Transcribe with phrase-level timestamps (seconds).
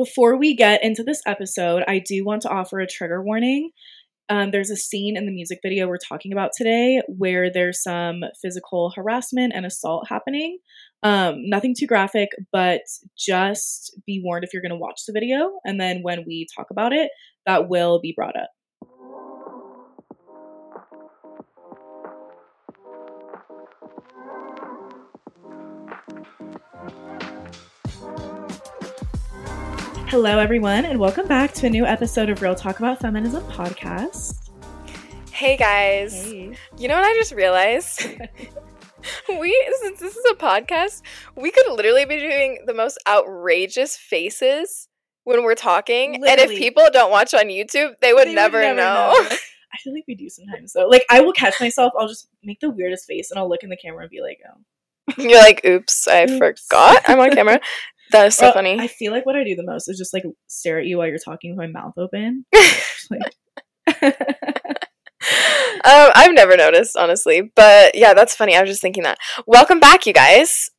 [0.00, 3.70] before we get into this episode, I do want to offer a trigger warning.
[4.30, 8.22] Um, there's a scene in the music video we're talking about today where there's some
[8.40, 10.56] physical harassment and assault happening.
[11.02, 12.80] Um, nothing too graphic, but
[13.18, 15.50] just be warned if you're going to watch the video.
[15.66, 17.10] And then when we talk about it,
[17.44, 18.48] that will be brought up.
[30.10, 34.50] Hello, everyone, and welcome back to a new episode of Real Talk About Feminism podcast.
[35.30, 36.24] Hey guys.
[36.24, 36.56] Hey.
[36.76, 38.04] You know what I just realized?
[39.28, 41.02] we, since this is a podcast,
[41.36, 44.88] we could literally be doing the most outrageous faces
[45.22, 46.16] when we're talking.
[46.16, 49.14] And if people don't watch on YouTube, they would, They never, know.
[49.72, 50.88] I feel like we do sometimes though.
[50.88, 53.70] Like I will catch myself, I'll just make the weirdest face and I'll look in
[53.70, 54.60] the camera and be like, oh.
[55.18, 56.38] You're like, oops, I Oops.
[56.38, 57.60] forgot I'm on camera.
[58.12, 58.76] That is so funny.
[58.78, 61.06] I feel like what I do the most is just like stare at you while
[61.06, 62.44] you're talking with my mouth open.
[65.82, 67.50] Um, I've never noticed, honestly.
[67.56, 68.54] But yeah, that's funny.
[68.54, 69.18] I was just thinking that.
[69.46, 70.70] Welcome back, you guys.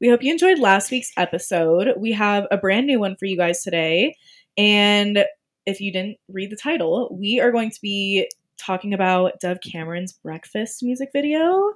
[0.00, 1.94] we hope you enjoyed last week's episode.
[1.96, 4.16] We have a brand new one for you guys today.
[4.56, 5.24] And
[5.64, 10.12] if you didn't read the title, we are going to be talking about Dove Cameron's
[10.12, 11.74] Breakfast music video.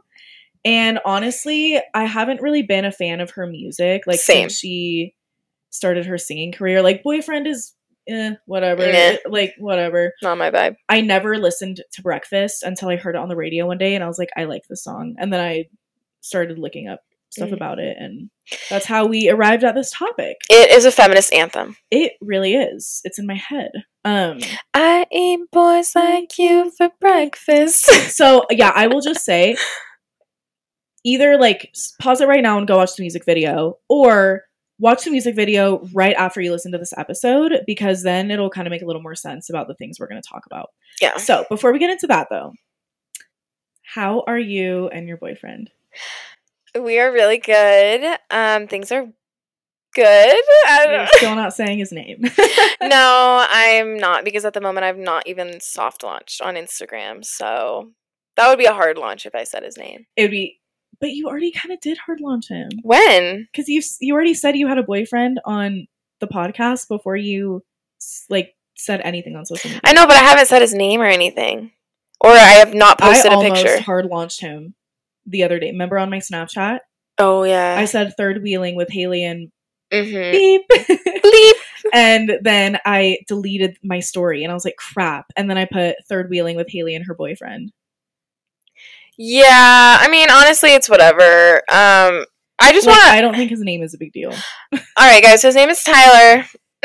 [0.64, 4.48] And honestly, I haven't really been a fan of her music like Same.
[4.48, 5.14] since she
[5.70, 6.82] started her singing career.
[6.82, 7.74] Like Boyfriend is
[8.08, 8.82] eh, whatever.
[8.82, 9.18] Meh.
[9.28, 10.12] Like whatever.
[10.22, 10.76] Not my vibe.
[10.88, 14.02] I never listened to Breakfast until I heard it on the radio one day and
[14.02, 15.16] I was like, I like this song.
[15.18, 15.66] And then I
[16.20, 17.54] started looking up stuff Mhm.
[17.54, 18.30] about it and
[18.70, 20.36] that's how we arrived at this topic.
[20.48, 21.76] It is a feminist anthem.
[21.90, 23.00] It really is.
[23.04, 23.72] It's in my head.
[24.04, 24.38] Um
[24.72, 27.86] I eat boys like you for breakfast.
[28.16, 29.56] so yeah, I will just say
[31.04, 34.42] either like pause it right now and go watch the music video or
[34.78, 38.66] watch the music video right after you listen to this episode because then it'll kind
[38.66, 40.70] of make a little more sense about the things we're going to talk about.
[41.00, 41.16] yeah.
[41.16, 42.52] So, before we get into that though,
[43.82, 45.70] how are you and your boyfriend?
[46.78, 48.18] We are really good.
[48.30, 49.06] Um, things are
[49.94, 50.42] good.
[50.66, 52.20] I You're still not saying his name.
[52.82, 57.24] no, I'm not because at the moment I've not even soft launched on Instagram.
[57.24, 57.92] So
[58.36, 60.06] that would be a hard launch if I said his name.
[60.16, 60.60] it would be,
[61.00, 63.48] but you already kind of did hard launch him When?
[63.52, 65.86] because you you already said you had a boyfriend on
[66.20, 67.62] the podcast before you
[68.28, 69.80] like said anything on social media.
[69.84, 71.70] I know, but I haven't said his name or anything,
[72.20, 73.82] or I have not posted I a almost picture.
[73.82, 74.74] hard launched him
[75.26, 75.70] the other day.
[75.70, 76.80] Remember on my Snapchat,
[77.18, 77.76] Oh yeah.
[77.78, 79.50] I said third wheeling with Haley and
[79.92, 80.32] mm-hmm.
[80.32, 80.62] beep.
[81.24, 81.52] Bleep.
[81.92, 85.26] and then I deleted my story and I was like, crap.
[85.36, 87.72] And then I put third wheeling with Haley and her boyfriend.
[89.18, 91.56] Yeah, I mean, honestly, it's whatever.
[91.70, 92.24] Um,
[92.60, 93.12] I just Like, want to.
[93.12, 94.30] I don't think his name is a big deal.
[94.72, 95.42] All right, guys.
[95.42, 96.44] His name is Tyler.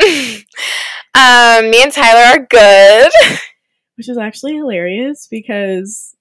[1.14, 3.12] um, me and Tyler are good
[3.96, 6.16] Which is actually hilarious because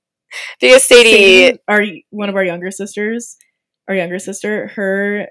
[0.59, 1.12] because Sadie.
[1.47, 3.38] Sadie, our one of our younger sisters,
[3.88, 5.28] our younger sister, her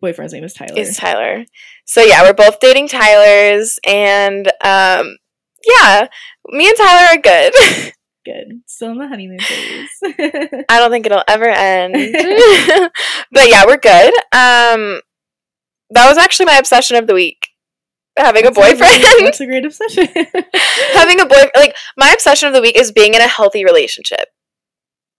[0.00, 0.78] boyfriend's name is Tyler.
[0.78, 1.44] is Tyler.
[1.84, 5.18] So yeah, we're both dating Tyler's, and um,
[5.68, 6.08] yeah,
[6.48, 7.52] me and Tyler are good.
[8.24, 8.62] Good.
[8.66, 9.88] Still in the honeymoon phase.
[10.68, 11.92] I don't think it'll ever end,
[13.32, 14.14] but yeah, we're good.
[14.32, 15.00] Um,
[15.90, 17.48] that was actually my obsession of the week.
[18.16, 20.06] Having a That's really- boyfriend, That's a great obsession.
[20.94, 24.28] having a boy, like my obsession of the week is being in a healthy relationship.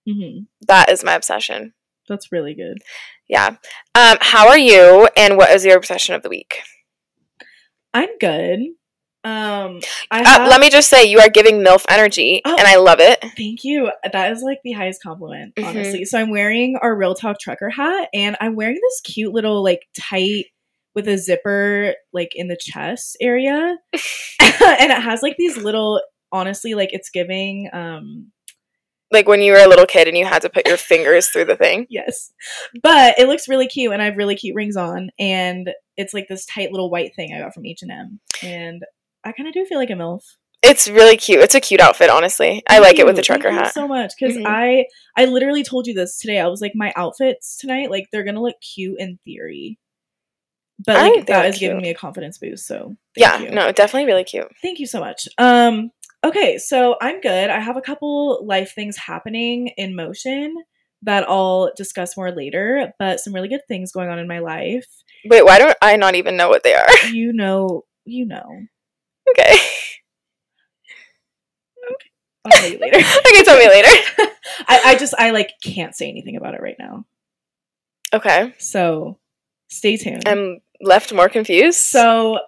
[0.10, 0.44] Mm-hmm.
[0.68, 1.74] That is my obsession.
[2.10, 2.80] That's really good.
[3.28, 3.58] Yeah.
[3.96, 6.60] Um, how are you, and what is your obsession of the week?
[7.94, 8.60] I'm good.
[9.25, 9.80] Um,
[10.12, 12.56] I Uh, let me just say, you are giving MILF energy, Oh.
[12.58, 13.19] and I love it.
[13.36, 13.91] Thank you.
[14.13, 15.66] That is like the highest compliment, Mhm.
[15.66, 16.06] honestly.
[16.06, 19.81] So I'm wearing our Real Talk trucker hat, and I'm wearing this cute little like
[20.00, 20.46] tight
[20.94, 23.78] with a zipper like in the chest area,
[24.40, 26.02] and it has like these little.
[26.31, 27.69] Honestly, like it's giving.
[27.72, 28.31] um
[29.12, 31.46] Like when you were a little kid and you had to put your fingers through
[31.46, 31.88] the thing.
[31.90, 32.31] Yes,
[32.84, 36.28] but it looks really cute, and I have really cute rings on, and it's like
[36.28, 38.84] this tight little white thing I got from H and M, and
[39.26, 40.22] I kind of do feel like a milf.
[40.64, 41.42] It's really cute.
[41.42, 42.64] It's a cute outfit, honestly.
[42.68, 43.74] I like it with the Thank trucker you hat.
[43.74, 44.46] so much because Mhm.
[44.48, 44.86] I
[45.18, 46.40] I literally told you this today.
[46.40, 49.78] I was like, my outfits tonight, like they're gonna look cute in theory,
[50.86, 52.66] but I like that is giving me a confidence boost.
[52.68, 53.52] So yeah, you.
[53.52, 54.48] no, definitely really cute.
[54.62, 55.28] thank you so much.
[55.38, 55.92] Um,
[56.24, 57.50] okay, so I'm good.
[57.50, 60.56] I have a couple life things happening in motion
[61.04, 64.88] that I'll discuss more later, but some really good things going on in my life.
[65.26, 66.88] Wait, why don't I not even know what they are?
[67.12, 68.48] You know, you know.
[69.40, 69.58] Okay.
[72.46, 72.97] I'll tell you later.
[73.28, 73.87] okay, tell me later.
[74.67, 77.05] I, I just I like can't say anything about it right now.
[78.14, 78.53] Okay.
[78.58, 79.17] So
[79.67, 80.28] stay tuned.
[80.28, 81.79] I'm left more confused.
[81.79, 82.40] So,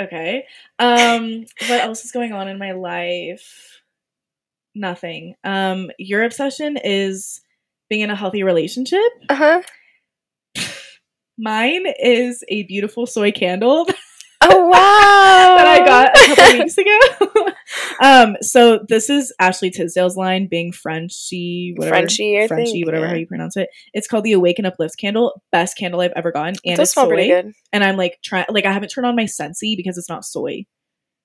[0.00, 0.44] okay.
[0.78, 3.80] Um, what else is going on in my life?
[4.74, 5.34] Nothing.
[5.42, 7.40] Um, your obsession is
[7.88, 9.00] being in a healthy relationship.
[9.28, 9.62] uh huh.
[11.38, 13.86] Mine is a beautiful soy candle
[14.42, 14.72] Oh wow!
[15.56, 17.52] that I got a couple weeks ago.
[18.02, 23.06] um, so this is Ashley Tisdale's line, being Frenchy, whatever, Frenchie, I Frenchy, think, whatever
[23.06, 23.10] yeah.
[23.10, 23.68] how you pronounce it.
[23.92, 27.52] It's called the Awaken Uplift candle, best candle I've ever gotten, and it's soy.
[27.72, 30.66] And I'm like trying, like I haven't turned on my Scentsy because it's not soy.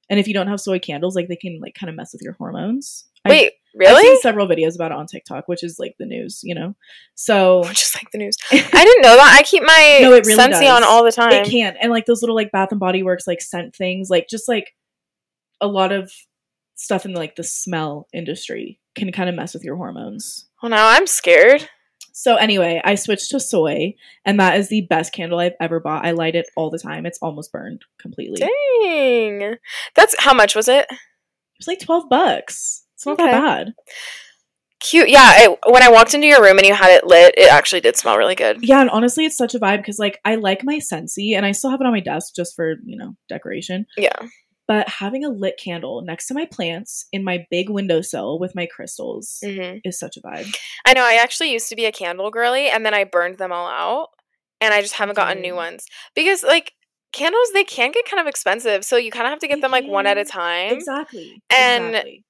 [0.09, 2.21] And if you don't have soy candles, like they can like kind of mess with
[2.21, 3.05] your hormones.
[3.25, 4.07] I've- Wait, I've really?
[4.07, 6.75] seen several videos about it on TikTok, which is like the news, you know.
[7.15, 8.35] So Just like the news.
[8.51, 9.37] I didn't know that.
[9.39, 11.31] I keep my No, it really Scentsy on all the time.
[11.31, 14.27] it can, and like those little like Bath and Body Works like scent things, like
[14.29, 14.75] just like
[15.61, 16.11] a lot of
[16.75, 20.47] stuff in like the smell industry can kind of mess with your hormones.
[20.57, 21.69] Oh, well, now I'm scared.
[22.13, 23.95] So anyway, I switched to soy,
[24.25, 26.05] and that is the best candle I've ever bought.
[26.05, 27.05] I light it all the time.
[27.05, 28.41] It's almost burned completely.
[28.41, 29.55] Dang.
[29.95, 30.85] That's how much was it?
[30.89, 30.97] It
[31.57, 32.80] was like twelve bucks.
[33.01, 33.31] It's not Okay.
[33.31, 33.73] that bad.
[34.79, 35.09] Cute.
[35.09, 35.43] Yeah.
[35.43, 37.95] It, when I walked into your room and you had it lit, it actually did
[37.97, 38.57] smell really good.
[38.61, 41.51] Yeah, and honestly, it's such a vibe because like I like my Scentsy, and I
[41.51, 43.85] still have it on my desk just for you know decoration.
[43.95, 44.15] Yeah.
[44.67, 48.65] But having a lit candle next to my plants in my big windowsill with my
[48.65, 50.55] crystals hmm is such a vibe.
[50.85, 51.03] I know.
[51.03, 54.07] I actually used to be a candle girly, and then I burned them all out,
[54.61, 56.71] and I just haven't gotten new ones because like
[57.13, 59.61] candles they can get kind of expensive, so you kind of have to get They
[59.61, 60.73] them like one at a time.
[60.73, 61.43] Exactly.
[61.51, 62.25] And- exactly.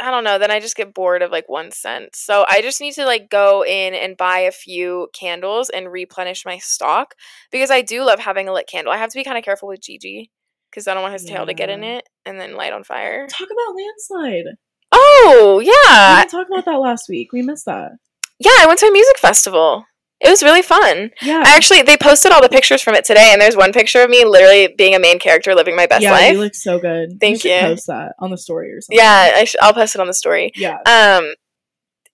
[0.00, 0.38] I don't know.
[0.38, 2.14] Then I just get bored of like one scent.
[2.14, 6.44] So I just need to like go in and buy a few candles and replenish
[6.44, 7.14] my stock
[7.50, 8.92] because I do love having a lit candle.
[8.92, 10.30] I have to be kind of careful with Gigi
[10.70, 13.26] because I don't want his tail to get in it and then light on fire.
[13.26, 14.56] Talk about landslide.
[14.92, 15.70] Oh yeah.
[15.70, 17.32] we yeah, didn't talk about that last week.
[17.32, 17.92] We missed that.
[18.38, 18.52] yeah.
[18.60, 19.84] I went to a music festival.
[20.20, 21.10] It was really fun.
[21.22, 21.42] Yeah.
[21.46, 24.10] I actually they posted all the pictures from it today, and there's one picture of
[24.10, 26.32] me literally being a main character living my best yeah, life.
[26.32, 27.20] you look so good.
[27.20, 27.60] Thank should you.
[27.60, 28.98] Post that on the story or something.
[28.98, 30.50] yeah, I sh- I'll post it on the story.
[30.56, 30.78] Yeah.
[30.86, 31.34] Um,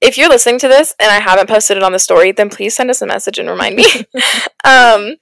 [0.02, 2.76] if you're listening to this and I haven't posted it on the story, then please
[2.76, 3.84] send us a message and remind me.
[4.64, 5.14] um,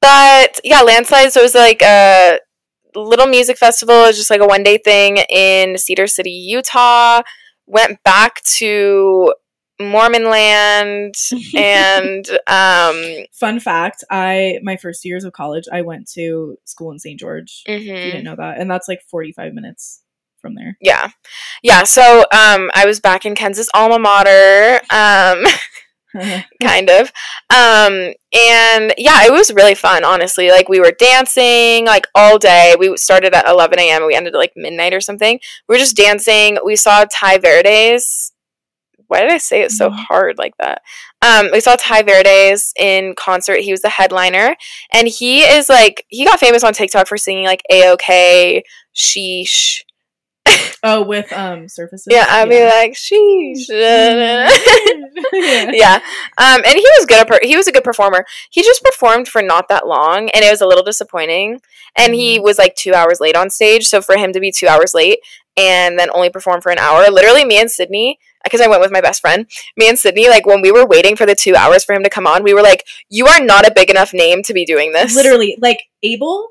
[0.00, 1.34] but yeah, landslides.
[1.34, 2.38] So it was like a
[2.94, 4.04] little music festival.
[4.04, 7.22] It was just like a one day thing in Cedar City, Utah.
[7.66, 9.34] Went back to
[9.80, 11.14] Mormon land
[11.56, 16.98] and um, Fun fact: I my first years of college, I went to school in
[16.98, 17.18] St.
[17.18, 17.62] George.
[17.66, 20.02] If you didn't know that, and that's like forty five minutes
[20.40, 20.76] from there.
[20.80, 21.10] yeah,
[21.62, 21.84] yeah.
[21.84, 24.80] So um, I was back in Kansas alma mater.
[24.90, 25.44] Um,
[26.62, 27.12] kind of.
[27.50, 30.50] Um, and yeah, it was really fun, honestly.
[30.50, 32.74] Like we were dancing like all day.
[32.78, 34.06] We started at 11 a.m.
[34.06, 35.38] we ended at like midnight or something.
[35.68, 36.58] We were just dancing.
[36.64, 38.31] We saw Tai Verdes.
[39.12, 40.06] Why did I say it so Mhm.
[40.08, 40.80] hard like that?
[41.20, 43.60] Um, we saw Tai Verdes in concert.
[43.60, 44.56] He was the headliner,
[44.90, 48.62] and he is like he got famous on TikTok for singing like "A OK,"
[48.96, 49.82] "Sheesh."
[50.82, 52.06] oh, with um surfaces.
[52.10, 54.50] Yeah, I'd be like "Sheesh." yeah.
[55.72, 56.00] yeah.
[56.38, 57.26] Um, and he was good.
[57.26, 58.24] Per- he was a good performer.
[58.50, 61.60] He just performed for not that long, and it was a little disappointing.
[61.96, 63.86] And he was like two hours late on stage.
[63.86, 65.18] So for him to be two hours late
[65.58, 68.92] and then only perform for an hour, literally, me and Sydney, because I went with
[68.92, 69.46] my best friend,
[69.76, 72.10] me and Sydney, like when we were waiting for the two hours for him to
[72.10, 74.92] come on, we were like, "You are not a big enough name to be doing
[74.92, 76.48] this." Literally, like Abel.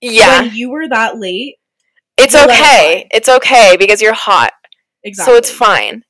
[0.00, 0.42] Yeah.
[0.42, 1.56] When you were that late,
[2.18, 3.08] It's you let it okay.
[3.12, 4.52] It's okay because you're hot,
[5.04, 5.32] exactly.
[5.32, 6.04] so it's fine.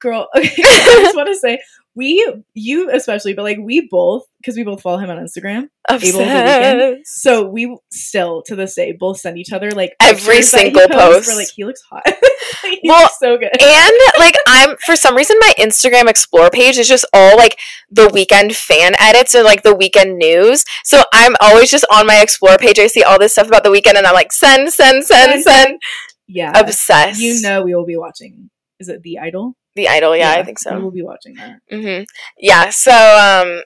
[0.00, 0.28] girl.
[0.36, 1.58] Okay, I just want to say
[1.94, 5.68] we, you especially, but like we both, because we both follow him on Instagram.
[5.88, 7.00] Obsessed.
[7.04, 10.64] So we still to this day both send each other like Every pictures that he
[10.74, 11.28] single post.
[11.28, 12.02] We're like, he looks hot.
[12.62, 13.50] He's Well, so good.
[13.62, 17.58] and like I'm for some reason my Instagram explore page is just all like
[17.90, 20.64] the Weeknd fan edits and like the Weeknd news.
[20.84, 22.78] So I'm always just on my explore page.
[22.78, 25.80] I see all this stuff about the Weeknd and I'm like send, send, send, Send,
[26.28, 27.20] yeah, Obsessed.
[27.20, 28.50] you know we will be watching.
[28.80, 29.54] Is it The Idol?
[29.74, 30.14] the idol.
[30.14, 30.78] Yeah, I think so.
[30.78, 31.60] We'll be watching that.
[31.70, 32.02] hmm
[32.38, 32.68] Yeah.
[32.68, 33.62] So um,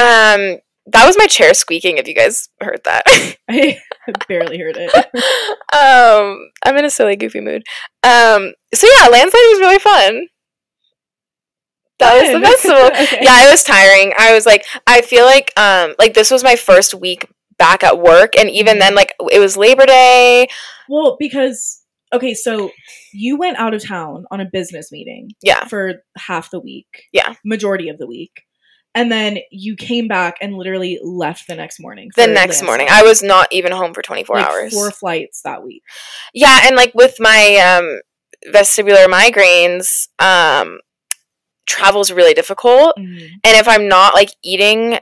[0.00, 0.58] um,
[0.92, 1.98] that was my chair squeaking.
[1.98, 3.04] If you guys heard that.
[3.50, 3.78] I
[4.28, 4.94] barely heard it.
[5.74, 7.62] um, I'm in a silly, goofy mood.
[8.02, 10.26] Um, so yeah, landslide was really fun.
[11.98, 12.86] That was the festival.
[13.02, 13.18] Okay.
[13.22, 16.56] yeah it was tiring i was like i feel like um like this was my
[16.56, 17.26] first week
[17.58, 20.48] back at work and even then like it was labor day
[20.88, 22.70] Well, because okay, so
[23.12, 26.86] you went out of town on a business meeting yeah for half the week.
[27.12, 27.34] Yeah.
[27.44, 28.32] Majority of the week.
[28.94, 32.10] And then you came back and literally left the next morning.
[32.16, 35.62] the next morning i was not even home for 24 Like, hours Four flights that
[35.62, 35.82] week.
[36.34, 38.00] yeah and like with my um
[38.52, 40.80] vestibular migraines um
[41.66, 43.28] travel's really difficult Mhm.
[43.44, 44.98] and if i'm not like eating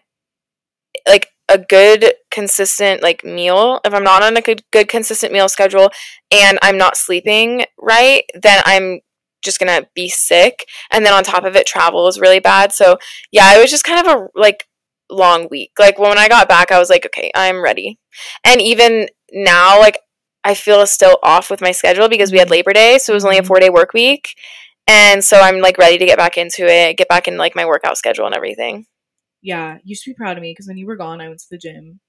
[1.06, 5.48] like a good consistent like meal, if I'm not on a good good consistent meal
[5.48, 5.88] schedule
[6.30, 9.00] and I'm not sleeping right, then I'm
[9.42, 10.66] just gonna be sick.
[10.90, 12.72] And then on top of it, travel is really bad.
[12.72, 12.98] So
[13.32, 14.64] yeah, it was just kind of a like
[15.10, 15.72] long week.
[15.78, 17.98] Like when I got back, I was like, okay, I'm ready.
[18.44, 19.98] And even now, like
[20.44, 23.24] I feel still off with my schedule because we had Labor Day, so it was
[23.24, 23.46] only a Mhm.
[23.46, 24.28] four day work week.
[24.86, 27.66] And so I'm like ready to get back into it, get back in like my
[27.66, 28.86] workout schedule and everything.
[29.42, 31.46] Yeah, you should be proud of me because when you were gone, I went to
[31.50, 32.00] the gym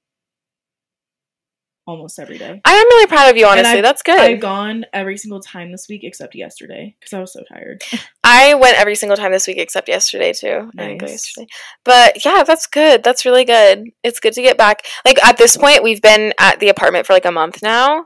[1.90, 2.62] almost every day.
[2.64, 3.82] I am really proud of you, honestly.
[3.82, 4.20] That's good.
[4.20, 7.82] I've gone every single time this week except yesterday because I was so tired.
[8.24, 10.70] I went every single time this week except yesterday too.
[10.76, 11.02] Nice.
[11.02, 11.48] yesterday.
[11.84, 13.04] But yeah, that's good.
[13.04, 13.86] That's really good.
[14.04, 14.86] It's good to get back.
[15.04, 18.06] Like at this point, we've been at the apartment for like a month now,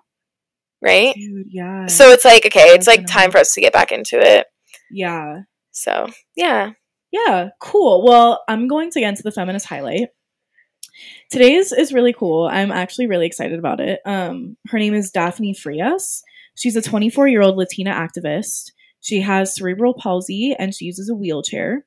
[0.82, 1.14] right?
[1.14, 1.88] Dude, yeah.
[1.88, 4.48] So it's like okay, it's It's like time for us to get back into it.
[4.90, 5.42] yeah.
[5.72, 6.72] So yeah.
[7.12, 8.04] Yeah, cool.
[8.04, 10.10] Well, I'm going to get into the feminist highlight.
[11.30, 12.48] Today's is really cool.
[12.48, 14.00] I'm actually really excited about it.
[14.06, 16.24] Um, her name is Daphne Frias.
[16.56, 18.72] She's a 24 year old Latina activist.
[19.02, 21.86] She has cerebral palsy and she uses a wheelchair.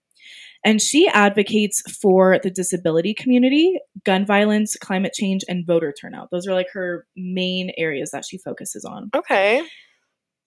[0.65, 6.31] And she advocates for the disability community, gun violence, climate change, and voter turnout.
[6.33, 9.11] Those are like her main areas that she focuses on.
[9.15, 9.63] Okay.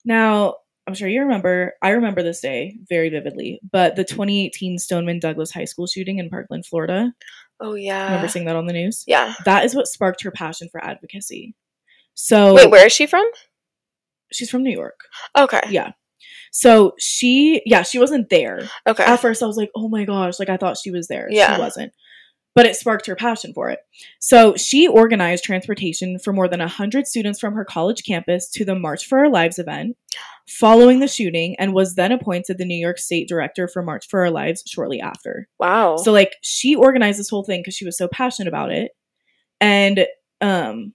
[0.04, 5.20] Now, I'm sure you remember, I remember this day very vividly, but the 2018 Stoneman
[5.20, 7.12] Douglas High School shooting in Parkland, Florida.
[7.60, 8.06] Oh yeah.
[8.06, 9.04] remember seeing that on the news?
[9.06, 9.34] yeah.
[9.44, 11.54] That is what sparked her passion for advocacy.
[12.14, 13.24] So, Wait, where is she from?
[14.32, 15.00] she's from New York.
[15.36, 15.60] Okay.
[15.70, 15.92] Yeah.
[16.52, 18.68] So she, yeah, she wasn't there.
[18.86, 19.04] Okay.
[19.04, 21.28] At first, I was like, oh my gosh, like I thought she was there.
[21.30, 21.54] Yeah.
[21.54, 21.92] She wasn't.
[22.54, 23.78] But it sparked her passion for it.
[24.18, 28.74] So she organized transportation for more than 100 students from her college campus to the
[28.74, 29.96] March for Our Lives event
[30.48, 34.20] following the shooting and was then appointed the New York State Director for March for
[34.20, 35.48] Our Lives shortly after.
[35.60, 35.96] wow.
[35.96, 38.90] So like she organized this whole thing because she was so passionate about it.
[39.60, 40.06] And
[40.40, 40.92] um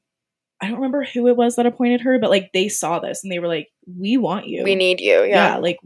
[0.62, 3.32] I don't remember who it was that appointed her, but like they saw this and
[3.32, 4.64] they were like, We want you.
[4.66, 5.20] we need you.
[5.24, 5.54] yeah.
[5.54, 5.58] Yeah.
[5.58, 5.78] like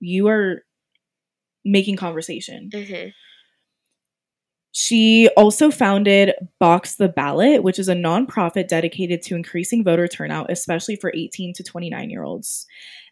[0.00, 0.62] you are
[1.64, 2.70] making conversation.
[2.74, 3.08] hmm
[4.72, 10.50] She also founded Box the Ballot, which is a nonprofit dedicated to increasing voter turnout,
[10.50, 12.66] especially for 18 to 29 year olds.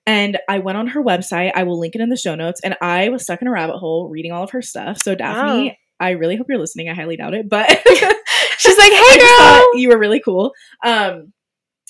[0.07, 1.53] And I went on her website.
[1.55, 2.61] I will link it in the show notes.
[2.63, 5.03] And I was stuck in a rabbit hole reading all of her stuff.
[5.03, 5.75] So, Daphne, Wow.
[5.99, 6.89] I really hope you're listening.
[6.89, 7.69] I highly doubt it, but
[8.59, 9.79] She's like, hey girl.
[9.81, 10.53] you were really cool.
[10.85, 11.33] Um,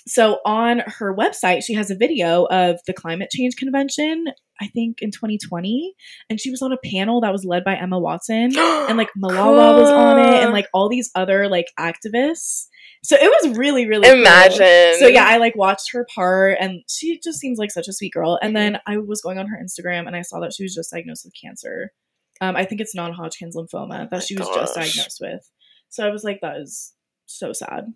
[0.08, 4.26] so on her website, she has a video of the climate change convention,
[4.60, 5.94] I think in 2020,
[6.30, 9.80] and she was on a panel that was led by Emma Watson, and like Malala
[9.80, 12.66] was on it, and like all these other like activists.
[13.02, 14.18] So it was really, really cool.
[14.18, 14.98] Imagine.
[14.98, 18.12] So yeah, I like watched her part, and she just seems like such a sweet
[18.12, 18.38] girl.
[18.40, 20.92] And then I was going on her Instagram, and I saw that she was just
[20.92, 21.92] diagnosed with cancer.
[22.40, 25.50] Um, I think it's non-Hodgkin's lymphoma that my she was just diagnosed with.
[25.88, 26.92] So I was like, that is
[27.26, 27.86] so sad.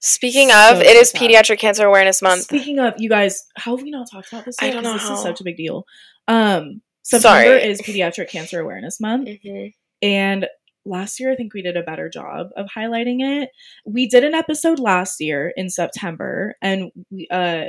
[0.00, 1.12] Speaking So, of, it is.
[1.12, 2.44] Pediatric Cancer Awareness Month.
[2.44, 4.56] Speaking of, you guys, how have we not talked about this?
[4.60, 5.84] I don't know This is such a big deal.
[6.26, 7.68] Um, September Sorry.
[7.70, 9.66] is Pediatric Cancer Awareness Month, hmm
[10.02, 10.46] and
[10.86, 13.50] last year I think we did a better job of highlighting it.
[13.84, 17.66] We did an episode last year in September, and we, uh,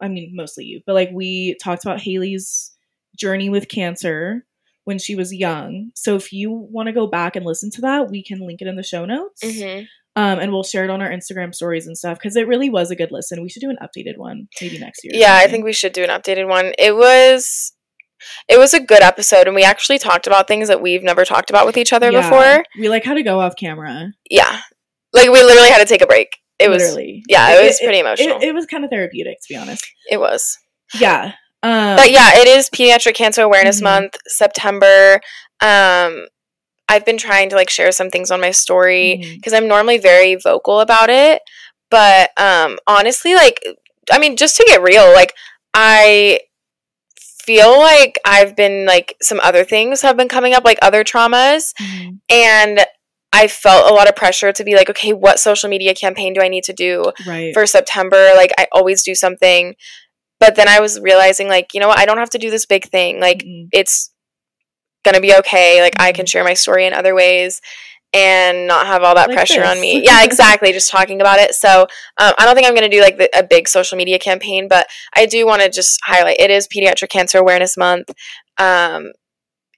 [0.00, 2.72] I mean, mostly you, but like we talked about Haley's
[3.16, 4.44] journey with cancer
[4.84, 5.92] when she was young.
[5.94, 8.68] So if you want to go back and listen to that, we can link it
[8.68, 9.42] in the show notes.
[9.42, 12.68] hmm Um, and we'll share it on our Instagram stories and stuff because it really
[12.68, 13.42] was a good listen.
[13.42, 15.12] We should do an updated one maybe next year.
[15.14, 16.72] Yeah, I think we should do an updated one.
[16.78, 17.72] It was
[18.48, 21.48] it was a good episode and we actually talked about things that we've never talked
[21.50, 22.20] about with each other Yeah.
[22.28, 22.64] before.
[22.78, 24.12] we like how to go off camera.
[24.30, 24.60] Yeah.
[25.14, 26.28] Like we literally had to take a break.
[26.58, 27.22] It was literally.
[27.28, 28.38] yeah, it was pretty It, emotional.
[28.42, 29.84] it was kind of therapeutic, to be honest.
[30.10, 30.58] it was.
[31.00, 31.32] Yeah.
[31.64, 33.84] Um, But yeah, it is Pediatric Cancer Awareness Mhm.
[33.84, 35.20] Month, September.
[35.62, 36.26] Um
[36.92, 40.34] I've been trying to like share some things on my story because I'm normally very
[40.36, 41.42] vocal about it.
[41.90, 43.58] But um honestly, like
[44.10, 45.32] I mean, just to get real, like
[45.74, 46.40] I
[47.44, 51.72] feel like I've been like some other things have been coming up, like other traumas,
[51.80, 52.18] Mhm.
[52.30, 52.86] and
[53.32, 56.42] I felt a lot of pressure to be like, okay, what social media campaign do
[56.42, 57.52] I need to do right.
[57.54, 58.32] for September?
[58.36, 59.74] Like I always do something.
[60.38, 62.66] But then I was realizing like, you know what, I don't have to do this
[62.66, 63.20] big thing.
[63.20, 63.68] Like Mhm.
[63.72, 64.11] it's
[65.04, 65.80] gonna be okay.
[65.82, 66.30] Like I can Mhm.
[66.30, 67.60] share my story in other ways
[68.14, 70.00] and not have all that Like pressure on me.
[70.04, 70.70] Yeah, exactly.
[70.72, 71.54] just talking about it.
[71.54, 71.82] So
[72.18, 74.86] um, I don't think I'm gonna do like the, a big social media campaign, but
[75.16, 78.10] I do want to just highlight it is Pediatric Cancer Awareness Month.
[78.58, 79.12] Um,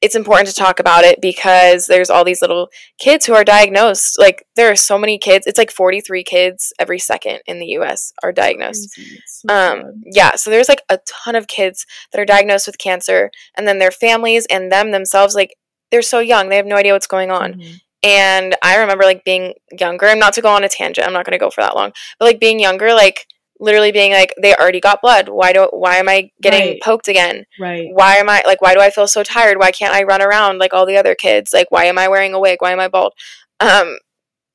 [0.04, 2.68] it's important to talk about it because there's all these little
[2.98, 4.18] kids who are diagnosed.
[4.18, 5.46] Like there are so many kids.
[5.46, 8.12] It's like 43 kids every second in the U.S.
[8.22, 8.90] are diagnosed.
[9.26, 13.30] So Um, yeah, so there's like a ton of kids that are diagnosed with cancer,
[13.56, 15.56] and then their families and them themselves, like
[15.90, 17.54] they're so young, they have no idea what's going on.
[17.54, 17.80] Mhm.
[18.02, 21.24] And I remember like being younger, I'm not to go on a tangent, I'm not
[21.24, 23.26] gonna go for that long, but like being younger, like
[23.60, 25.28] literally being like, they already got blood.
[25.28, 26.82] Why do why am I getting Right.
[26.82, 27.44] poked again?
[27.58, 27.88] Right.
[27.92, 29.58] Why am I like why do I feel so tired?
[29.58, 31.52] Why can't I run around like all the other kids?
[31.52, 32.58] Like why am I wearing a wig?
[32.60, 33.12] Why am I bald?
[33.60, 33.98] Um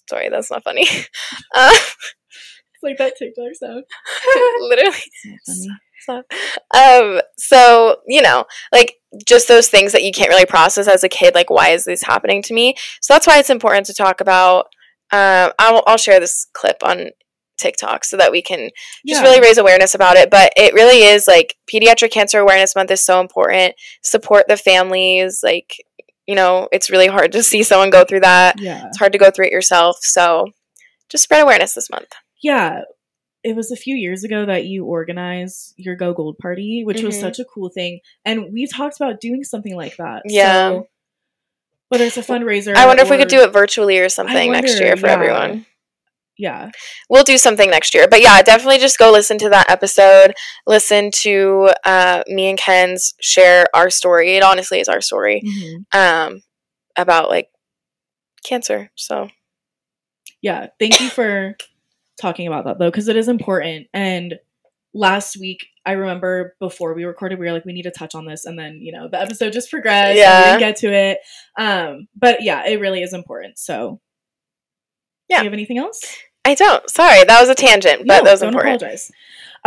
[0.10, 0.88] sorry, that's not funny.
[1.56, 3.84] uh, It's like that TikTok sound.
[4.60, 5.68] literally It's not funny.
[6.02, 6.26] Stop.
[6.74, 8.96] Um, so you know, like
[9.28, 12.04] just those things that you can't really process as a kid, like why is this
[12.04, 12.76] happening to me?
[13.02, 14.68] So that's why it's important to talk about.
[15.12, 17.10] Um, I'll I'll share this clip on
[17.60, 18.70] TikTok so that we can
[19.08, 19.28] just Yeah.
[19.30, 20.30] really raise awareness about it.
[20.32, 23.76] But it really is like Pediatric Cancer Awareness Month is so important.
[24.02, 25.42] Support the families.
[25.44, 25.76] Like
[26.28, 28.60] you know, it's really hard to see someone go through that.
[28.60, 28.86] Yeah.
[28.88, 29.98] It's hard to go through it yourself.
[30.02, 30.46] So
[31.10, 32.10] just spread awareness this month.
[32.44, 32.82] Yeah.
[33.44, 37.16] It was a few years ago that you organized your Go Gold party, which was
[37.18, 37.22] Mhm.
[37.22, 38.02] such a cool thing.
[38.26, 40.22] And we've talked about doing something like that.
[40.26, 40.70] Yeah.
[40.70, 40.88] So,
[41.88, 42.76] whether it's a fundraiser.
[42.76, 45.14] I wonder if we could do it virtually or something next year for yeah.
[45.14, 45.66] everyone.
[46.40, 46.72] Yeah.
[47.10, 48.08] we'll do something next year.
[48.10, 50.34] But yeah, definitely just go listen to that episode.
[50.66, 54.38] Listen to uh, me and Ken's share our story.
[54.38, 55.84] It honestly is our story Mhm.
[55.94, 56.42] um,
[56.98, 57.50] about like
[58.44, 58.90] cancer.
[58.96, 59.30] So
[60.42, 60.68] Yeah.
[60.80, 61.58] Thank you for
[62.22, 63.88] talking about that though, because it is important.
[63.94, 64.36] And
[64.94, 68.26] last week, I remember before we recorded, we were like, we need to touch on
[68.26, 68.46] this.
[68.46, 70.18] And then, you know, the episode just progressed.
[70.18, 70.24] Yeah.
[70.24, 70.40] Yeah.
[70.40, 71.18] We didn't get to it.
[71.58, 73.58] Um, but yeah, it really is important.
[73.60, 74.00] So,
[75.28, 75.40] Yeah.
[75.40, 76.02] Do you have anything else?
[76.50, 76.90] I don't.
[76.90, 78.78] Sorry, that was a tangent, but No, that was don't important.
[78.82, 79.12] apologize.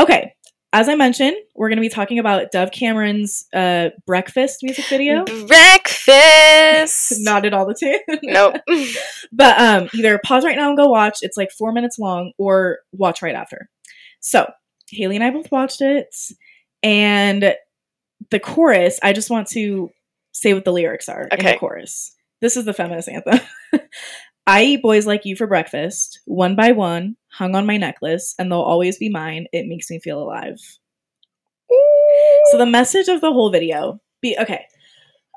[0.01, 0.35] Okay.
[0.73, 5.23] As I mentioned, we're going to be talking about Dove Cameron's uh, breakfast music video.
[5.47, 7.13] Breakfast.
[7.21, 8.01] Not at all the tune.
[8.25, 8.57] nope.
[9.33, 11.19] But um, either pause right now and go watch.
[11.23, 13.69] It's like four minutes long, or watch right after.
[14.21, 14.51] So
[14.91, 16.13] Haley and I both watched it,
[16.83, 17.55] and
[18.31, 18.99] the chorus.
[19.05, 19.91] I just want to
[20.33, 22.13] say what the lyrics are in the chorus.
[22.41, 23.41] This is the feminist anthem.
[24.47, 28.51] I eat boys like you for breakfast, one by one, hung on my necklace, and
[28.51, 29.47] they'll always be mine.
[29.53, 30.59] It makes me feel alive.
[32.51, 34.65] So the message of the whole video be okay.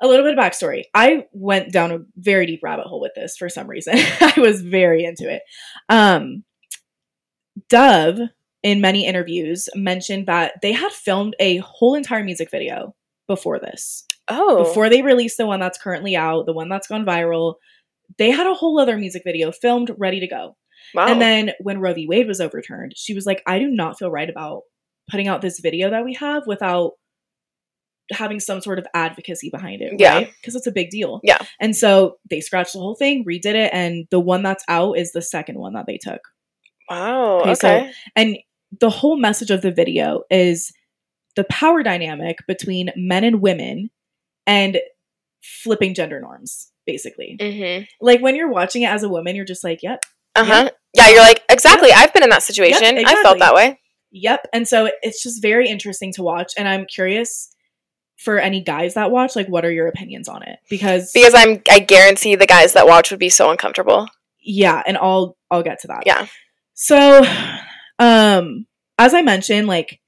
[0.02, 0.84] A little bit of backstory.
[0.92, 3.94] I went down a very deep rabbit hole with this for some reason.
[4.20, 5.42] I was very into it.
[5.88, 6.44] Um
[7.70, 8.18] Dove
[8.62, 12.94] in many interviews mentioned that they had filmed a whole entire music video
[13.26, 14.04] before this.
[14.28, 14.64] oh.
[14.64, 17.54] Before they released the one that's currently out, the one that's gone viral,
[18.18, 20.56] they had a whole other music video filmed ready to go.
[20.94, 21.06] wow.
[21.06, 22.06] And then when Roe v.
[22.06, 24.62] Wade was overturned, she was like, I do not feel right about
[25.10, 26.92] putting out this video that we have without
[28.12, 29.94] having some sort of advocacy behind it.
[29.98, 30.14] Yeah.
[30.14, 30.32] Right?
[30.40, 31.20] Because it's a big deal.
[31.24, 31.38] Yeah.
[31.60, 35.10] And so they scratched the whole thing, redid it, and the one that's out is
[35.12, 36.20] the second one that they took.
[36.88, 37.40] wow.
[37.40, 37.54] Okay, Okay.
[37.90, 38.38] so- And
[38.80, 40.72] the whole message of the video is
[41.34, 43.90] the power dynamic between men and women
[44.46, 44.78] and
[45.42, 47.36] flipping gender norms, basically.
[47.40, 47.84] mm-hmm.
[48.00, 50.70] Like when you're watching it as a woman, you're just like, yep, Uh huh.
[50.94, 51.90] Yeah, you're like exactly.
[51.92, 52.84] I've been in that situation.
[52.84, 53.22] I exactly.
[53.22, 53.80] felt that way.
[54.12, 54.46] Yep.
[54.52, 56.52] And so it's just very interesting to watch.
[56.56, 57.50] And I'm curious
[58.16, 60.58] for any guys that watch, like, what are your opinions on it?
[60.70, 64.06] Because, Because I'm, I guarantee the guys that watch would be so uncomfortable.
[64.40, 66.04] yeah, and I'll I'll get to that.
[66.06, 66.26] Yeah.
[66.72, 67.24] So,
[67.98, 68.66] um,
[68.98, 70.00] as I mentioned, like,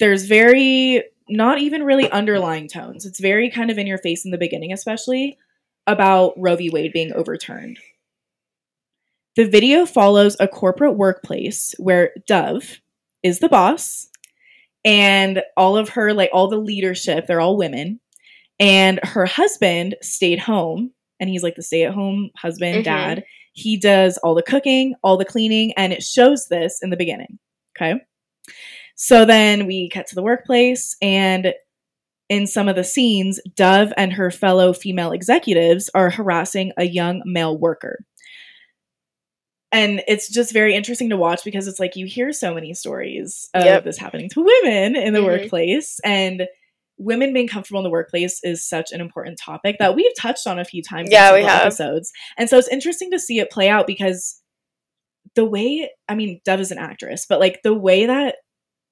[0.00, 3.06] there's very not even really underlying tones.
[3.06, 5.38] It's very kind of in your face in the beginning, especially
[5.86, 6.70] about Roe v.
[6.70, 7.78] Wade being overturned.
[9.36, 12.80] The video follows a corporate workplace where Dove
[13.22, 14.08] is the boss
[14.84, 18.00] and all of her like all the leadership, they're all women.
[18.60, 22.84] And her husband stayed home and he's like the stay-at-home husband, Mhm.
[22.84, 23.24] dad.
[23.52, 27.38] He does all the cooking, all the cleaning, and it shows this in the beginning.
[27.76, 28.00] Okay.
[29.00, 31.54] So then we cut to the workplace, and
[32.28, 37.22] in some of the scenes, Dove and her fellow female executives are harassing a young
[37.24, 38.00] male worker.
[39.70, 43.48] And it's just very interesting to watch because it's like you hear so many stories
[43.54, 43.84] of Yep.
[43.84, 45.26] this happening to women in the Mhm.
[45.26, 46.00] workplace.
[46.04, 46.48] And
[46.98, 50.58] women being comfortable in the workplace is such an important topic that we've touched on
[50.58, 51.62] a few times Yeah, in we have.
[51.66, 52.10] episodes.
[52.36, 54.42] And so it's interesting to see it play out because
[55.36, 58.36] the way I mean, Dove is an actress, but like the way that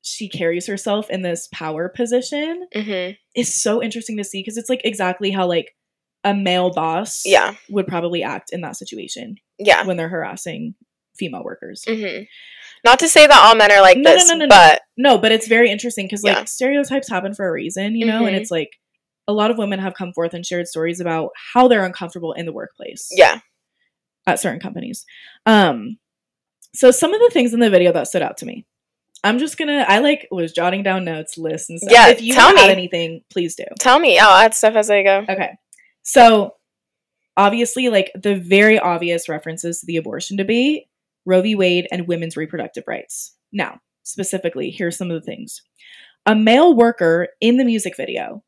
[0.09, 3.13] she carries herself in this power position Mm-hmm.
[3.35, 5.75] is so interesting to see because it's like exactly how like
[6.23, 7.55] a male boss Yeah.
[7.71, 9.85] would probably act in that situation Yeah.
[9.85, 10.75] when they're harassing
[11.19, 11.83] female workers.
[11.89, 12.25] Mm-hmm.
[12.85, 14.49] Not to say that all men are like No, no, this, no, no, no.
[14.49, 16.45] but No, but it's very interesting because like Yeah.
[16.45, 18.41] stereotypes happen for a reason, you know, and Mhm.
[18.41, 18.71] it's like
[19.29, 22.47] a lot of women have come forth and shared stories about how they're uncomfortable in
[22.47, 23.09] the workplace.
[23.13, 23.41] yeah.
[24.29, 25.05] at certain companies.
[25.47, 25.99] Um,
[26.75, 28.67] so some of the things in the video that stood out to me.
[29.27, 29.85] I'm just gonna.
[29.89, 31.93] I like was jotting down notes, lists, and stuff.
[31.93, 32.71] Yeah, if you tell add me.
[32.71, 33.65] anything, please do.
[33.79, 34.19] Tell me.
[34.19, 35.25] I'll add stuff as I go.
[35.29, 35.51] Okay.
[36.03, 36.55] So
[37.37, 40.85] obviously, like the very obvious references to the abortion debate,
[41.25, 41.55] Roe v.
[41.55, 43.35] Wade, and women's reproductive rights.
[43.53, 45.63] Now, specifically, here's some of the things.
[46.27, 48.43] A male worker in the music video.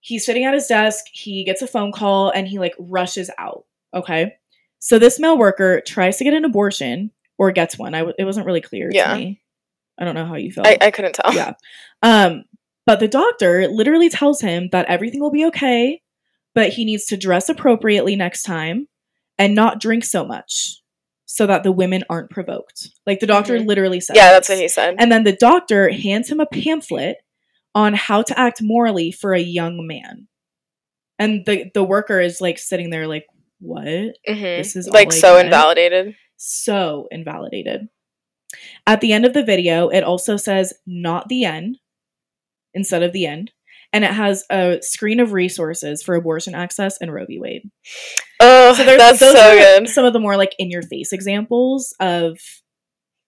[0.00, 3.64] He's sitting at his desk, he gets a phone call, and he like rushes out.
[3.94, 4.34] Okay.
[4.78, 7.94] So this male worker tries to get an abortion or gets one.
[7.94, 9.12] I w- it wasn't really clear Yeah.
[9.14, 9.42] to me.
[9.98, 10.66] I don't know how you felt.
[10.66, 11.34] I, I couldn't tell.
[11.34, 11.54] Yeah.
[12.02, 12.44] Um,
[12.84, 16.02] but the doctor literally tells him that everything will be okay,
[16.54, 18.88] but he needs to dress appropriately next time
[19.38, 20.80] and not drink so much
[21.24, 22.90] so that the women aren't provoked.
[23.06, 23.66] Like the doctor Mhm.
[23.66, 24.16] literally said.
[24.16, 24.94] Yeah, that's what he said.
[24.98, 27.16] And then the doctor hands him a pamphlet
[27.74, 30.28] on how to act morally for a young man.
[31.18, 33.26] And the the worker is like sitting there like,
[33.58, 33.84] "What?"
[34.26, 36.14] hmm this is like so invalidated.
[36.36, 37.88] so invalidated.
[38.86, 41.78] At the end of the video, it also says not the end
[42.74, 43.52] instead of the end.
[43.92, 47.38] And it has a screen of resources for abortion access and Roe v.
[47.38, 47.62] Wade.
[48.40, 49.88] Oh, So there's that's so good.
[49.88, 52.38] some of the more like in your face examples of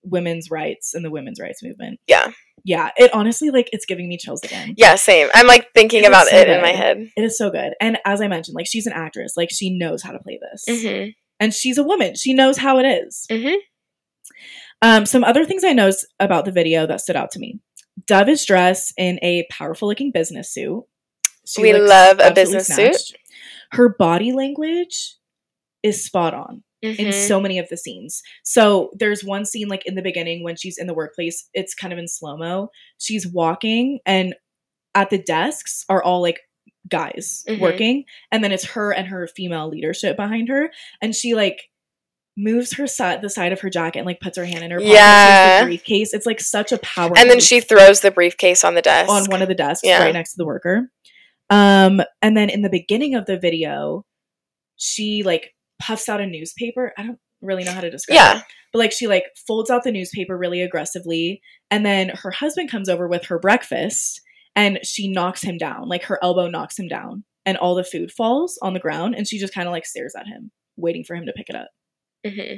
[0.02, 2.00] women's rights and the women's rights movement.
[2.06, 2.32] Yeah.
[2.64, 2.90] Yeah.
[2.96, 4.74] It honestly like it's giving me chills again.
[4.76, 5.28] Yeah, same.
[5.32, 7.08] I'm like thinking It's about so it in my head.
[7.16, 7.72] It is so good.
[7.80, 9.34] And as I mentioned, like she's an actress.
[9.36, 10.82] Like she knows how to play this.
[10.82, 11.04] hmm
[11.40, 12.14] And she's a woman.
[12.16, 13.26] She knows how it is.
[13.30, 13.54] hmm
[14.82, 17.58] Um, some other things I noticed about the video that stood out to me.
[18.06, 20.84] Dove is dressed in a powerful looking business suit.
[21.46, 22.96] She We love a business suit.
[23.72, 25.16] Her body language
[25.82, 27.26] is spot on in Mhm.
[27.26, 28.22] so many of the scenes.
[28.44, 31.92] So there's one scene like in the beginning when she's in the workplace, it's kind
[31.92, 32.70] of in slow mo.
[32.98, 34.34] She's walking and
[34.94, 36.40] at the desks are all like
[36.88, 37.58] guys Mhm.
[37.60, 40.70] working and then it's her and her female leadership behind her
[41.02, 41.68] and she like
[42.38, 44.78] moves her side the side of her jacket and like puts her hand in her
[44.78, 45.60] pocket Yeah.
[45.60, 48.82] the briefcase it's like such a power and then she throws the briefcase on the
[48.82, 49.10] desk.
[49.10, 50.02] on one of the desks Yeah.
[50.04, 50.88] right next to the worker
[51.50, 54.04] um and then in the beginning of the video
[54.76, 58.38] she like puffs out a newspaper i don't really know how to describe yeah.
[58.38, 62.70] it but like she like folds out the newspaper really aggressively and then her husband
[62.70, 64.20] comes over with her breakfast
[64.54, 68.10] and she knocks him down like her elbow knocks him down and all the food
[68.12, 71.14] falls on the ground and she just kind of like stares at him waiting for
[71.16, 71.68] him to pick it up
[72.28, 72.54] hmm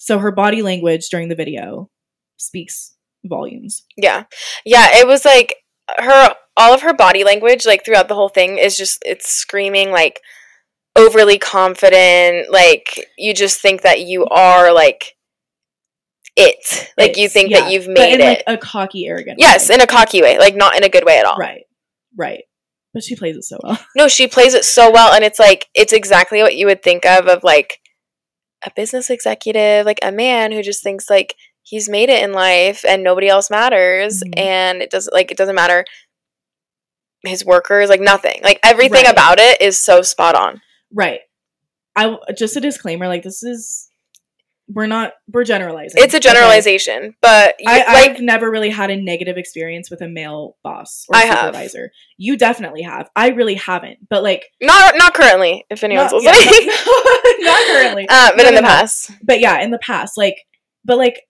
[0.00, 1.90] so her body language during the video
[2.36, 4.24] speaks volumes Yeah.
[4.64, 5.56] Yeah, it was like
[5.98, 9.90] her all of her body language like throughout the whole thing is just it's screaming
[9.90, 10.20] like
[10.96, 15.14] overly confident, like you just think that you are like
[16.36, 16.92] it.
[16.96, 18.42] Like you think yeah, that you've but made in it.
[18.46, 19.76] like a cocky arrogant yes, way.
[19.76, 21.36] in a cocky way, like not in a good way at all.
[21.36, 21.62] right
[22.16, 22.44] right
[22.94, 25.66] but she plays it so well No, she plays it so well and it's like
[25.74, 27.78] it's exactly what you would think of of like
[28.64, 32.84] a business executive, like a man who just thinks like he's made it in life
[32.86, 34.38] and nobody else matters Mhm.
[34.38, 35.84] and it doesn't like it doesn't matter
[37.24, 38.40] his workers, like nothing.
[38.42, 39.12] Like everything Right.
[39.12, 40.60] about it is so spot on.
[40.94, 41.20] right
[41.96, 43.87] i just a disclaimer like this is
[44.70, 46.28] we're not we're generalizing It's a okay?
[46.30, 50.56] generalization, but you, I, like I've never really had a negative experience with a male
[50.62, 51.38] boss or I have.
[51.46, 51.90] supervisor.
[52.18, 53.08] You definitely have.
[53.16, 53.98] I really haven't.
[54.10, 56.66] But like, not not currently, if anyone's not, yeah, listening.
[56.66, 58.06] not, not currently.
[58.10, 59.10] Uh, but No, in the no, past.
[59.22, 60.36] But yeah, in the past, like,
[60.84, 61.22] but like,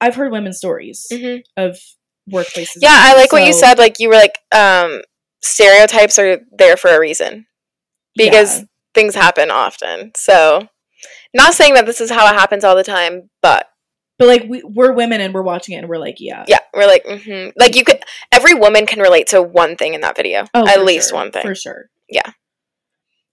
[0.00, 1.42] I've heard women's stories Mhm.
[1.56, 1.78] of
[2.32, 2.78] workplaces.
[2.80, 3.78] Yeah, I like what you said.
[3.78, 5.02] Like you were like, um,
[5.42, 7.46] stereotypes are there for a reason.
[8.16, 8.64] because yeah.
[8.94, 10.10] things happen often.
[10.16, 10.66] So,
[11.34, 13.66] not saying that this is how it happens all the time, but
[14.18, 16.86] but like, we, we're women and we're watching it and we're like, yeah, yeah, we're
[16.86, 17.50] like, mm-hmm.
[17.58, 18.02] like you could.
[18.30, 21.32] Every woman can relate to one thing in that video, Oh, at least sure, one
[21.32, 21.42] thing.
[21.42, 21.86] for sure.
[22.06, 22.30] Yeah.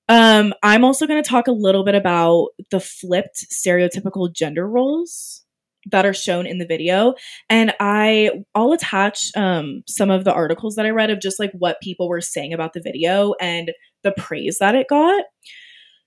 [0.08, 5.44] Um, I'm also going to talk a little bit about the flipped stereotypical gender roles
[5.92, 7.16] that are shown in the video,
[7.50, 11.52] and I I'll attach um some of the articles that I read of just like
[11.52, 15.26] what people were saying about the video and the praise that it got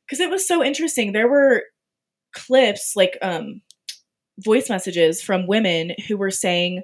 [0.07, 1.13] because it was so interesting.
[1.13, 1.65] There were
[2.33, 3.61] clips like um
[4.39, 6.83] voice messages from women who were saying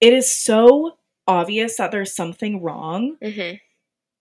[0.00, 3.52] it is so obvious that there's something wrong hmm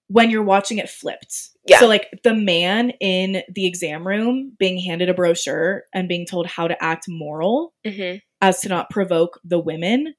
[0.08, 1.52] when you're watching it flipped.
[1.66, 1.80] Yeah.
[1.80, 6.48] So like the man in the exam room being handed a brochure and being told
[6.48, 10.16] how to act moral hmm as to not provoke the women.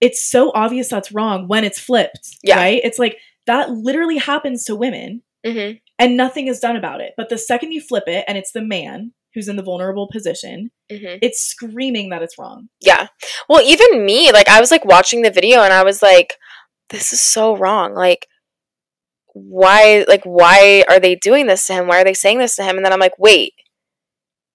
[0.00, 2.38] It's so obvious that's wrong when it's flipped.
[2.42, 2.56] Yeah.
[2.56, 2.80] Right?
[2.82, 7.14] It's like that literally happens to women hmm and nothing is done about it.
[7.16, 10.70] But the second you flip it and it's the man who's in the vulnerable position,
[10.90, 12.68] hmm it's screaming that it's wrong.
[12.80, 13.08] Yeah.
[13.48, 16.34] Well, even me, like I was like watching the video and I was like,
[16.90, 17.94] this is so wrong.
[17.94, 18.26] Like,
[19.34, 20.04] why?
[20.08, 21.86] Like, why are they doing this to him?
[21.86, 22.76] Why are they saying this to him?
[22.76, 23.52] And then I'm like, wait,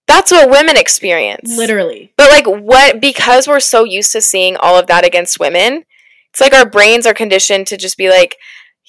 [0.07, 1.55] that's what women experience.
[1.55, 2.13] Literally.
[2.17, 5.85] But like what because we're so used to seeing all of that against women,
[6.31, 8.37] it's like our brains are conditioned to just be like,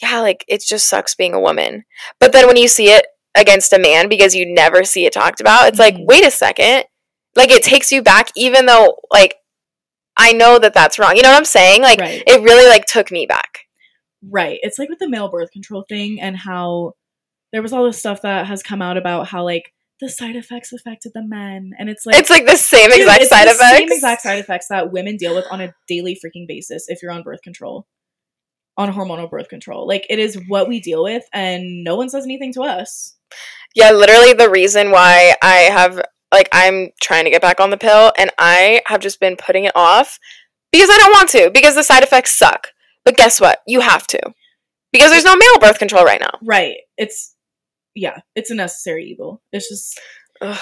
[0.00, 1.84] yeah, like it just sucks being a woman.
[2.20, 5.40] But then when you see it against a man because you never see it talked
[5.40, 5.68] about.
[5.68, 6.06] It's like, Mhm.
[6.06, 6.84] wait a second.
[7.36, 9.36] Like it takes you back even though like
[10.16, 11.16] I know that that's wrong.
[11.16, 11.82] You know what I'm saying?
[11.82, 12.22] Like right.
[12.26, 13.60] it really like took me back.
[14.22, 14.60] Right.
[14.62, 16.92] It's like with the male birth control thing and how
[17.52, 20.72] there was all this stuff that has come out about how like the side effects
[20.72, 21.72] affected the men.
[21.78, 23.78] And it's like it's like the same dude, exact it's side the effects.
[23.78, 27.12] Same exact side effects that women deal with on a daily freaking basis if you're
[27.12, 27.86] on birth control.
[28.76, 29.86] On hormonal birth control.
[29.86, 33.14] Like it is what we deal with and no one says anything to us.
[33.74, 36.00] Yeah, literally the reason why I have
[36.32, 39.64] like I'm trying to get back on the pill and I have just been putting
[39.64, 40.18] it off
[40.72, 42.68] because I don't want to because the side effects suck.
[43.04, 43.60] But guess what?
[43.66, 44.20] You have to.
[44.92, 46.38] Because there's no male birth control right now.
[46.42, 46.78] Right.
[46.96, 47.34] It's
[47.94, 49.40] yeah, it's a necessary evil.
[49.52, 50.00] It's just
[50.40, 50.58] Ugh.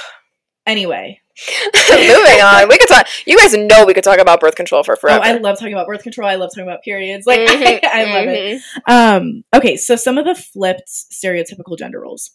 [0.66, 1.21] anyway.
[1.90, 2.68] Moving on.
[2.68, 5.24] We could talk you guys know we could talk about birth control for forever.
[5.24, 6.28] Oh, I love talking about birth control.
[6.28, 7.26] I love talking about periods.
[7.26, 8.62] Like Mhm, I, love it.
[8.88, 8.92] mhm.
[8.92, 12.32] Um, okay, so some of the flipped stereotypical gender roles.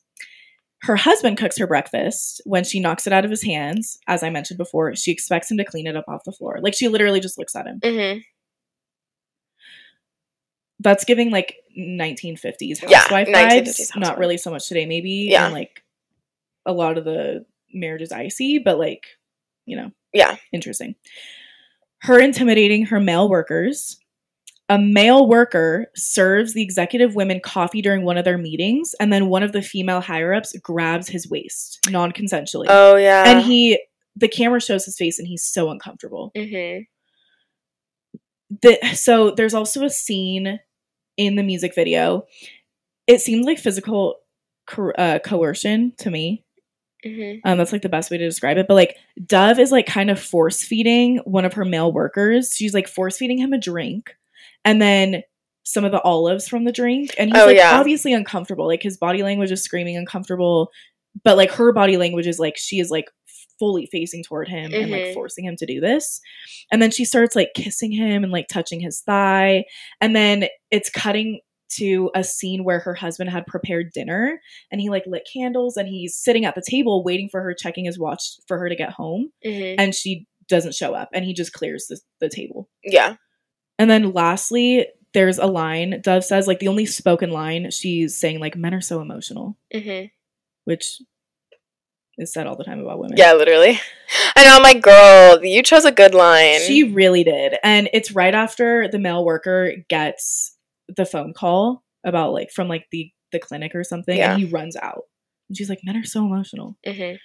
[0.82, 2.42] Her husband cooks her breakfast.
[2.46, 5.58] When she knocks it out of his hands, as I mentioned before, she expects him
[5.58, 6.58] to clean it up off the floor.
[6.62, 7.80] Like she literally just looks at him.
[7.84, 8.22] Mhm.
[10.80, 13.68] That's giving like 1950s Yeah, housewife 1950s vibes.
[13.80, 13.96] housewife.
[14.02, 15.28] Not really so much today, maybe.
[15.32, 15.46] Yeah.
[15.46, 15.84] And like
[16.66, 19.06] a lot of the marriages is icy, but like,
[19.66, 20.38] you know, Yeah.
[20.52, 20.96] interesting.
[22.02, 24.00] Her intimidating her male workers.
[24.70, 29.28] A male worker serves the executive women coffee during one of their meetings, and then
[29.28, 32.66] one of the female higher ups grabs his waist non consensually.
[32.68, 33.24] Oh yeah.
[33.28, 33.82] and he,
[34.18, 36.32] the camera shows his face, and he's so uncomfortable.
[36.36, 36.86] Mhm.
[38.62, 40.60] The, so there's also a scene
[41.18, 42.26] in the music video.
[43.08, 44.16] It seems like physical
[44.66, 46.44] coer- uh, coercion to me.
[47.06, 47.42] Mhm.
[47.46, 48.68] Um, that's like the best way to describe it.
[48.68, 52.54] But like Dove is like kind of force feeding one of her male workers.
[52.56, 54.16] She's like force feeding him a drink,
[54.66, 55.24] and then
[55.64, 57.80] some of the olives from the drink, and he's Oh, like yeah.
[57.80, 58.66] obviously uncomfortable.
[58.68, 60.72] Like his body language is screaming uncomfortable,
[61.24, 63.06] but like her body language is like she is like
[63.60, 65.14] fully facing toward him and like Mhm.
[65.16, 66.22] forcing him to do this.
[66.72, 69.66] And then she starts like kissing him and like touching his thigh,
[70.02, 74.40] and then it's cutting to a scene where her husband had prepared dinner
[74.72, 77.86] and he like lit candles and he's sitting at the table waiting for her checking
[77.86, 79.76] his watch for her to get home Mhm.
[79.78, 83.16] and she doesn't show up and he just clears the, the table Yeah.
[83.78, 88.40] and then lastly there's a line dove says like the only spoken line she's saying
[88.40, 90.10] like men are so emotional Mhm.
[90.66, 91.02] which
[92.18, 93.80] is said all the time about women Yeah, literally.
[94.36, 96.60] I know I'm like, girl, you chose a good line.
[96.62, 100.56] she really did and it's right after the male worker gets
[100.96, 104.34] the phone call about like from like the the clinic or something Yeah.
[104.34, 105.04] and he runs out
[105.50, 107.18] and she's like men are so emotional Mhm.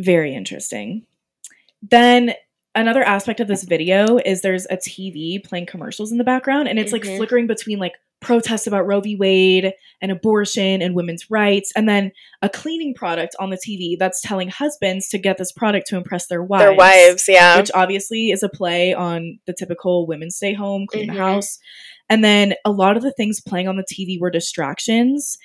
[0.00, 1.06] very interesting.
[1.82, 2.34] Then
[2.74, 6.78] another aspect of this video is there's a TV playing commercials in the background, and
[6.78, 7.16] it's like Mhm.
[7.16, 9.16] flickering between like protests about Roe v.
[9.16, 14.20] Wade and abortion and women's rights, and then a cleaning product on the TV that's
[14.20, 16.62] telling husbands to get this product to impress their wives.
[16.62, 17.58] Their wives, yeah.
[17.58, 21.12] Which obviously is a play on the typical women stay home, clean Mhm.
[21.14, 21.58] the house.
[22.12, 25.38] And then a lot of the things playing on the TV were distractions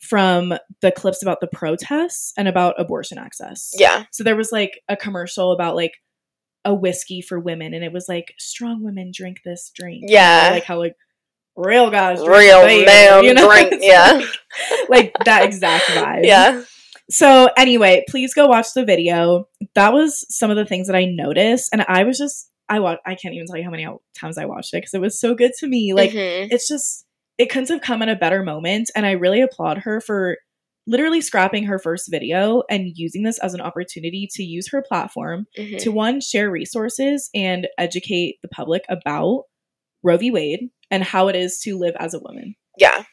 [0.00, 3.72] from the clips about the protests and about abortion access.
[3.76, 4.04] yeah.
[4.10, 5.92] So there was like a commercial about like
[6.64, 10.04] a whiskey for women, and it was like strong women drink this drink.
[10.06, 10.48] Yeah.
[10.52, 10.94] like how like
[11.56, 13.46] real guys, drink Real beer, man you know?
[13.46, 14.12] drink, yeah.
[14.12, 16.24] like, like that exact vibe.
[16.24, 16.62] Yeah.
[17.10, 19.46] So anyway, please go watch the video.
[19.74, 22.96] That was some of the things that I noticed, and I was just I wa-
[23.06, 23.86] I can't even tell you how many
[24.18, 25.92] times I watched it because it was so good to me.
[25.94, 26.48] Like Mhm.
[26.50, 27.04] it's just
[27.36, 30.38] it couldn't have come at a better moment and i really applaud her for
[30.86, 35.46] literally scrapping her first video and using this as an opportunity to use her platform
[35.58, 35.78] Mhm.
[35.80, 39.46] to one share resources and educate the public about
[40.04, 43.04] roe v wade and how it is to live as a woman Yeah.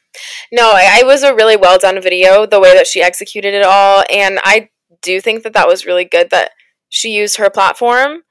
[0.52, 3.64] No, I- it was a really well done video, the way that she executed it
[3.64, 4.04] all.
[4.10, 4.68] And I
[5.02, 6.50] do think that that was really good that
[6.90, 8.22] she used her platform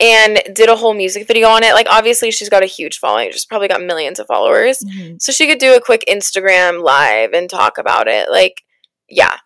[0.00, 1.74] and did a whole music video on it.
[1.74, 3.32] Like, obviously, she's got a huge following.
[3.32, 4.78] She's probably got millions of followers.
[4.78, 5.16] Mm-hmm.
[5.18, 8.30] So she could do a quick Instagram live and talk about it.
[8.30, 8.62] Like,
[9.08, 9.36] yeah.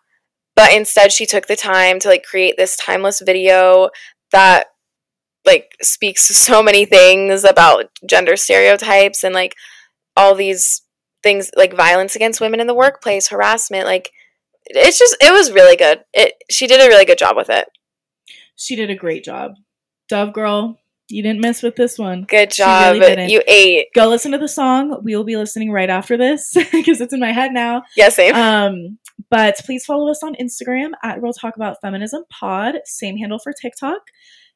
[0.55, 3.89] But instead, she took the time to like create this timeless video
[4.31, 4.67] that
[5.45, 9.55] like speaks to so many things about gender stereotypes and like
[10.15, 10.83] all these
[11.23, 14.11] things like violence against women in the workplace, harassment, like
[14.65, 16.03] it's just it was really good.
[16.13, 17.67] It she did a really good job with it.
[18.55, 19.53] she did a great job
[20.13, 20.77] dove girl
[21.09, 22.93] you didn't miss with this one Good job.
[22.99, 23.87] really you ate.
[23.93, 27.19] go listen to the song we will be listening right after this because it's in
[27.19, 28.35] my head now Yeah, same.
[28.35, 28.97] Um,
[29.29, 33.51] but please follow us on Instagram at Real Talk About Feminism Pod, same handle for
[33.59, 34.01] TikTok.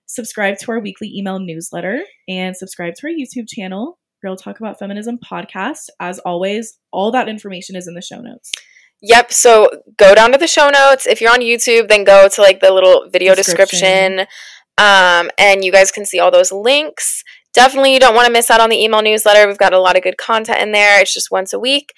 [0.06, 4.80] Subscribe to our weekly email newsletter and subscribe to our YouTube channel, Real Talk About
[4.80, 5.90] Feminism Podcast.
[6.00, 8.52] As always, all that information is in the show notes.
[9.02, 9.32] Yep.
[9.32, 11.06] So go down to the show notes.
[11.06, 14.18] If you're on YouTube, then go to like the little video description.
[14.18, 14.28] Description.
[14.78, 17.24] Um, and you guys can see all those links.
[17.54, 19.48] Definitely, you don't want to miss out on the email newsletter.
[19.48, 21.02] We've got a lot of good content in there.
[21.02, 21.94] It's just once a week.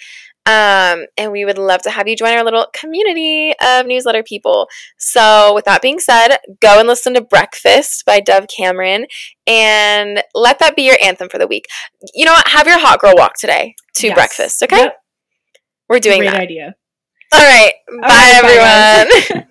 [0.46, 4.68] Um, and we would love to have you join our little community of newsletter people.
[4.98, 9.06] So, with that being said, go and listen to Breakfast by Dove Cameron
[9.46, 11.66] and let that be your anthem for the week.
[12.16, 12.48] You know what?
[12.48, 14.16] Have your hot girl walk today to Yes.
[14.16, 14.78] breakfast, okay?
[14.78, 14.96] Yep.
[15.90, 16.40] We're doing Great that.
[16.42, 16.76] idea.
[17.34, 17.74] All right.
[17.88, 19.36] Bye, All right, everyone.
[19.36, 19.46] guys.